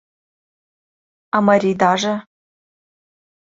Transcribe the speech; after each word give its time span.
А 1.35 1.37
марийдаже? 1.47 2.15